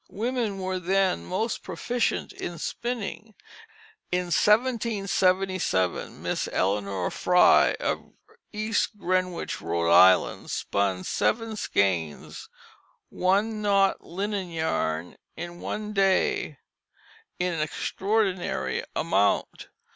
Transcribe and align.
Women 0.09 0.57
were 0.57 0.79
then 0.79 1.25
most 1.27 1.61
proficient 1.61 2.33
in 2.33 2.57
spinning. 2.57 3.35
In 4.11 4.23
1777 4.31 6.23
Miss 6.23 6.49
Eleanor 6.51 7.11
Fry 7.11 7.75
of 7.79 8.11
East 8.51 8.97
Greenwich, 8.97 9.61
Rhode 9.61 9.91
Island, 9.91 10.49
spun 10.49 11.03
seven 11.03 11.55
skeins 11.55 12.49
one 13.09 13.61
knot 13.61 14.01
linen 14.03 14.49
yarn 14.49 15.17
in 15.37 15.59
one 15.61 15.93
day, 15.93 16.57
an 17.39 17.61
extraordinary 17.61 18.83
amount. 18.95 19.67